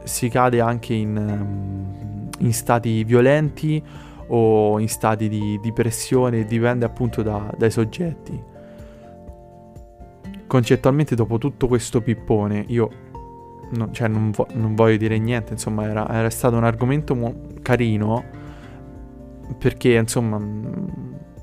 si 0.04 0.28
cade 0.28 0.60
anche 0.60 0.94
in, 0.94 1.16
ehm, 1.16 2.30
in, 2.40 2.54
stati 2.54 3.06
violenti 3.06 3.82
o 4.28 4.80
in 4.80 4.88
stati 4.88 5.30
di 5.30 5.60
depressione, 5.62 6.46
dipende 6.46 6.86
appunto 6.86 7.22
da, 7.22 7.54
dai 7.58 7.72
soggetti. 7.72 8.54
Concettualmente 10.48 11.16
dopo 11.16 11.38
tutto 11.38 11.68
questo 11.68 12.02
pippone 12.02 12.64
io 12.68 12.90
no, 13.72 13.90
cioè 13.92 14.08
non, 14.08 14.32
vo- 14.32 14.48
non, 14.54 14.76
voglio 14.76 14.98
dire 14.98 15.18
niente, 15.18 15.54
insomma 15.54 15.88
era, 15.90 16.08
era 16.10 16.30
stato 16.30 16.56
un 16.56 16.64
argomento 16.64 17.16
mo- 17.16 17.42
carino 17.62 18.24
perché 19.58 19.94
insomma 19.94 20.40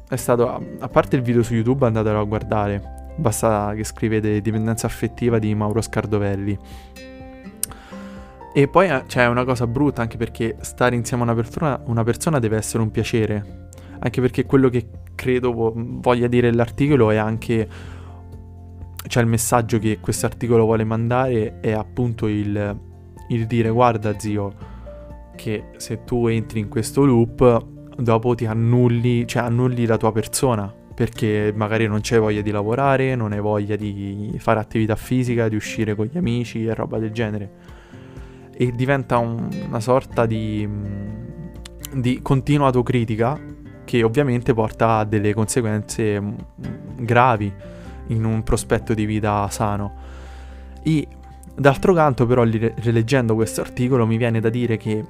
è 0.09 0.17
stato, 0.17 0.49
a 0.79 0.89
parte 0.89 1.17
il 1.17 1.23
video 1.23 1.43
su 1.43 1.55
YouTube 1.55 1.87
andatelo 1.87 2.21
a 2.21 2.25
guardare, 2.25 3.13
basta 3.17 3.73
che 3.75 3.85
scrivete 3.85 4.41
dipendenza 4.41 4.87
affettiva 4.87 5.39
di 5.39 5.55
Mauro 5.55 5.81
Scardovelli. 5.81 6.59
E 8.55 8.69
poi 8.69 8.89
eh, 8.89 9.05
c'è 9.07 9.27
una 9.27 9.45
cosa 9.45 9.67
brutta 9.67 10.03
anche 10.03 10.17
perché 10.17 10.57
stare 10.61 10.95
insieme 10.95 11.23
a 11.23 11.27
una 11.27 11.35
persona, 11.35 11.81
una 11.87 12.05
persona 12.05 12.39
deve 12.39 12.57
essere 12.57 12.83
un 12.83 12.91
piacere, 12.91 13.69
anche 13.99 14.21
perché 14.21 14.45
quello 14.45 14.69
che 14.69 14.89
credo 15.15 15.73
voglia 15.75 16.27
dire 16.27 16.53
l'articolo 16.53 17.11
è 17.11 17.17
anche 17.17 17.69
cioè 19.07 19.23
il 19.23 19.29
messaggio 19.29 19.79
che 19.79 19.99
questo 20.01 20.27
articolo 20.27 20.65
vuole 20.65 20.85
mandare 20.85 21.61
è 21.61 21.73
appunto 21.73 22.29
il, 22.29 22.79
il 23.29 23.47
dire 23.47 23.69
guarda 23.69 24.19
zio 24.19 24.71
che 25.35 25.65
se 25.77 26.05
tu 26.05 26.29
entri 26.29 26.61
in 26.61 26.69
questo 26.69 27.05
loop 27.05 27.67
dopo 27.97 28.35
ti 28.35 28.47
annulli, 28.47 29.27
cioè 29.27 29.43
annulli 29.43 29.87
la 29.87 29.97
tua 29.97 30.13
persona 30.13 30.73
perché 30.95 31.53
magari 31.55 31.87
non 31.87 32.01
c'hai 32.03 32.19
voglia 32.19 32.43
di 32.43 32.51
lavorare, 32.51 33.15
non 33.15 33.33
hai 33.33 33.41
voglia 33.41 33.77
di 33.77 34.35
fare 34.39 34.61
attività 34.61 34.95
fisica, 34.95 35.49
di 35.49 35.57
uscire 35.57 35.95
con 35.95 36.07
gli 36.07 36.17
amici 36.17 36.67
e 36.67 36.75
roba 36.75 36.99
del 36.99 37.11
genere. 37.13 37.51
E 38.63 38.71
diventa 38.71 39.19
un, 39.19 39.49
una 39.67 39.81
sorta 39.81 40.25
di, 40.25 40.69
di 41.95 42.23
continua 42.23 42.67
autocritica 42.67 43.37
che 43.83 44.05
ovviamente 44.05 44.55
porta 44.55 44.99
a 44.99 45.05
delle 45.05 45.35
conseguenze 45.35 46.23
gravi 46.95 47.53
in 48.07 48.25
un 48.25 48.45
prospetto 48.45 48.95
di 48.95 49.05
vita 49.05 49.49
sano. 49.51 49.93
E 50.85 51.09
d'altro 51.57 51.93
canto, 51.93 52.25
però, 52.25 52.45
rileggendo 52.45 53.35
questo 53.35 53.63
articolo, 53.63 54.07
mi 54.07 54.17
viene 54.17 54.39
da 54.39 54.49
dire 54.49 54.77
che 54.77 55.05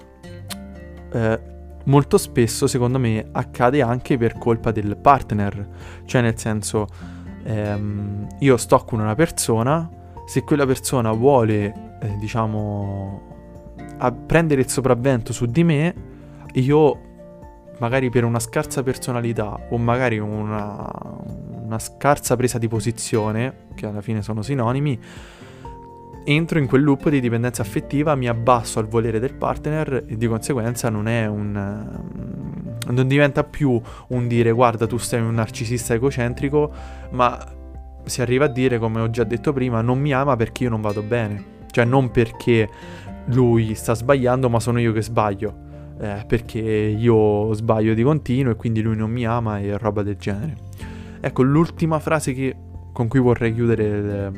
eh, 1.12 1.40
molto 1.84 2.16
spesso, 2.16 2.66
secondo 2.66 2.98
me, 2.98 3.28
accade 3.32 3.82
anche 3.82 4.16
per 4.16 4.38
colpa 4.38 4.70
del 4.70 4.96
partner. 4.96 5.68
Cioè, 6.06 6.22
nel 6.22 6.38
senso, 6.38 6.86
ehm, 7.42 8.28
io 8.38 8.56
sto 8.56 8.78
con 8.78 8.98
una 8.98 9.14
persona, 9.14 9.90
se 10.24 10.42
quella 10.42 10.64
persona 10.64 11.12
vuole, 11.12 11.98
eh, 12.00 12.16
diciamo, 12.18 13.28
prendere 14.10 14.62
il 14.62 14.68
sopravvento 14.68 15.32
su 15.32 15.46
di 15.46 15.62
me, 15.62 15.94
io 16.54 17.10
magari 17.78 18.10
per 18.10 18.24
una 18.24 18.38
scarsa 18.38 18.82
personalità 18.82 19.58
o 19.70 19.78
magari 19.78 20.18
una, 20.18 20.88
una 21.64 21.78
scarsa 21.78 22.36
presa 22.36 22.58
di 22.58 22.68
posizione, 22.68 23.66
che 23.74 23.86
alla 23.86 24.00
fine 24.00 24.22
sono 24.22 24.42
sinonimi, 24.42 24.98
entro 26.24 26.58
in 26.58 26.66
quel 26.66 26.82
loop 26.82 27.08
di 27.08 27.20
dipendenza 27.20 27.62
affettiva, 27.62 28.14
mi 28.14 28.28
abbasso 28.28 28.78
al 28.78 28.86
volere 28.86 29.18
del 29.18 29.34
partner 29.34 30.04
e 30.06 30.16
di 30.16 30.26
conseguenza 30.26 30.88
non 30.88 31.08
è 31.08 31.26
un... 31.26 32.00
non 32.86 33.08
diventa 33.08 33.44
più 33.44 33.80
un 34.08 34.28
dire 34.28 34.52
guarda 34.52 34.86
tu 34.86 34.98
sei 34.98 35.20
un 35.20 35.34
narcisista 35.34 35.94
egocentrico, 35.94 36.72
ma 37.10 37.38
si 38.04 38.20
arriva 38.20 38.46
a 38.46 38.48
dire, 38.48 38.78
come 38.78 39.00
ho 39.00 39.10
già 39.10 39.24
detto 39.24 39.52
prima, 39.52 39.80
non 39.80 39.98
mi 39.98 40.12
ama 40.12 40.36
perché 40.36 40.64
io 40.64 40.70
non 40.70 40.80
vado 40.80 41.02
bene. 41.02 41.50
Cioè 41.70 41.86
non 41.86 42.10
perché 42.10 42.68
lui 43.26 43.74
sta 43.74 43.94
sbagliando, 43.94 44.48
ma 44.48 44.60
sono 44.60 44.78
io 44.80 44.92
che 44.92 45.02
sbaglio. 45.02 45.70
Eh, 45.98 46.24
perché 46.26 46.58
io 46.58 47.52
sbaglio 47.52 47.94
di 47.94 48.02
continuo 48.02 48.52
e 48.52 48.56
quindi 48.56 48.80
lui 48.80 48.96
non 48.96 49.10
mi 49.10 49.24
ama 49.24 49.60
e 49.60 49.76
roba 49.78 50.02
del 50.02 50.16
genere. 50.16 50.56
Ecco, 51.20 51.42
l'ultima 51.42 52.00
frase 52.00 52.32
che, 52.32 52.56
con 52.92 53.06
cui 53.06 53.20
vorrei 53.20 53.54
chiudere 53.54 54.02
le, 54.02 54.32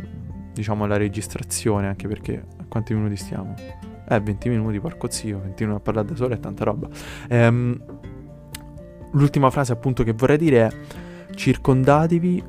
diciamo, 0.53 0.87
la 0.87 0.97
registrazione, 0.97 1.87
anche 1.87 2.07
perché 2.07 2.44
a 2.59 2.64
quanti 2.68 2.92
minuti 2.92 3.16
stiamo? 3.16 3.55
Eh, 4.07 4.20
20 4.20 4.49
minuti, 4.51 4.79
porco 4.81 5.11
zio, 5.11 5.40
20 5.40 5.62
minuti 5.64 5.81
a 5.81 5.83
parlare 5.83 6.09
da 6.09 6.16
solo 6.16 6.35
è 6.35 6.38
tanta 6.38 6.64
roba. 6.64 6.88
Ehm, 7.29 7.83
l'ultima 9.12 9.49
frase 9.51 9.73
appunto 9.73 10.03
che 10.03 10.12
vorrei 10.12 10.37
dire 10.37 10.66
è 10.66 11.35
circondatevi, 11.35 12.44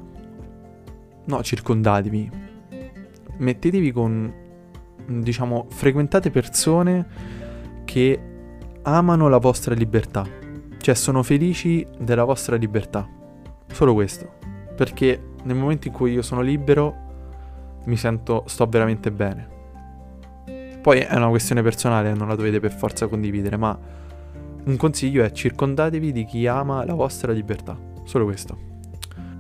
no, 1.26 1.44
circondatevi, 1.44 2.32
mettetevi 3.38 3.92
con, 3.92 4.34
diciamo, 5.08 5.68
frequentate 5.70 6.30
persone 6.32 7.06
che 7.86 8.20
amano 8.84 9.28
la 9.28 9.38
vostra 9.38 9.74
libertà, 9.74 10.26
cioè 10.78 10.96
sono 10.96 11.24
felici 11.24 11.86
della 11.98 12.24
vostra 12.24 12.56
libertà. 12.56 13.08
Solo 13.72 13.94
questo. 13.94 14.34
Perché 14.76 15.22
nel 15.44 15.56
momento 15.56 15.88
in 15.88 15.94
cui 15.94 16.12
io 16.12 16.22
sono 16.22 16.42
libero 16.42 17.04
mi 17.86 17.98
sento, 17.98 18.44
sto 18.48 18.66
veramente 18.66 19.12
bene. 19.12 19.54
Poi 20.82 21.00
è 21.00 21.16
una 21.16 21.30
questione 21.30 21.62
personale, 21.62 22.14
non 22.14 22.28
la 22.28 22.36
dovete 22.36 22.60
per 22.60 22.72
forza 22.72 23.08
condividere, 23.08 23.58
ma 23.58 23.78
un 24.66 24.78
consiglio 24.78 25.24
è 25.24 25.32
circondatevi 25.32 26.12
di 26.12 26.26
chi 26.26 26.48
ama 26.48 26.86
la 26.86 26.94
vostra 26.94 27.32
libertà. 27.32 27.78
Solo 28.04 28.26
questo. 28.26 28.74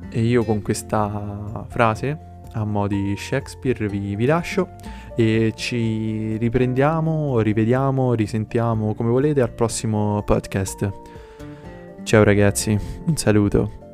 E 0.09 0.21
io 0.21 0.43
con 0.43 0.61
questa 0.61 1.65
frase, 1.67 2.17
a 2.53 2.63
mo' 2.63 2.87
di 2.87 3.15
Shakespeare, 3.17 3.87
vi, 3.87 4.15
vi 4.15 4.25
lascio 4.25 4.69
e 5.15 5.53
ci 5.55 6.37
riprendiamo, 6.37 7.39
rivediamo, 7.39 8.13
risentiamo 8.13 8.93
come 8.93 9.09
volete 9.09 9.41
al 9.41 9.51
prossimo 9.51 10.21
podcast. 10.23 10.91
Ciao 12.03 12.23
ragazzi, 12.23 12.77
un 13.05 13.15
saluto. 13.15 13.84